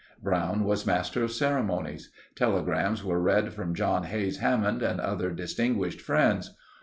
[0.19, 2.09] Brown was master of ceremonies.
[2.33, 6.55] Telegrams were read from John Hays Hammond and other distinguished friends.